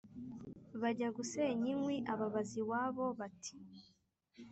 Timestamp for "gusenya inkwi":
1.17-1.97